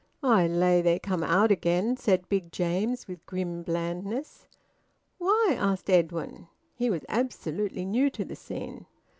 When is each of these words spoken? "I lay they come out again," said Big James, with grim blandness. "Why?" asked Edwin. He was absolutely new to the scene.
"I 0.23 0.47
lay 0.47 0.81
they 0.81 0.97
come 0.97 1.21
out 1.23 1.51
again," 1.51 1.95
said 1.95 2.27
Big 2.27 2.51
James, 2.51 3.07
with 3.07 3.23
grim 3.27 3.61
blandness. 3.61 4.47
"Why?" 5.19 5.55
asked 5.55 5.91
Edwin. 5.91 6.47
He 6.73 6.89
was 6.89 7.05
absolutely 7.07 7.85
new 7.85 8.09
to 8.09 8.25
the 8.25 8.35
scene. 8.35 8.87